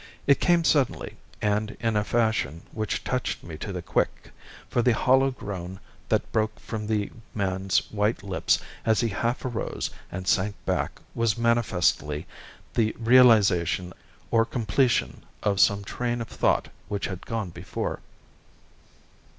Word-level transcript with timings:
It 0.25 0.39
came 0.39 0.63
suddenly, 0.63 1.15
and 1.43 1.77
in 1.79 1.95
a 1.95 2.03
fashion 2.03 2.63
which 2.71 3.03
touched 3.03 3.43
me 3.43 3.55
to 3.57 3.71
the 3.71 3.83
quick, 3.83 4.31
for 4.67 4.81
the 4.81 4.95
hollow 4.95 5.29
groan 5.29 5.79
that 6.09 6.31
broke 6.31 6.59
from 6.59 6.87
the 6.87 7.11
man's 7.35 7.77
white 7.91 8.23
lips 8.23 8.57
as 8.83 9.01
he 9.01 9.09
half 9.09 9.45
arose 9.45 9.91
and 10.11 10.27
sank 10.27 10.55
back 10.65 10.99
was 11.13 11.37
manifestly 11.37 12.25
the 12.73 12.95
realisation 12.97 13.93
or 14.31 14.43
completion 14.43 15.23
of 15.43 15.59
some 15.59 15.83
train 15.83 16.19
of 16.19 16.29
thought 16.29 16.69
which 16.87 17.05
had 17.05 17.27
gone 17.27 17.51
before. 17.51 17.99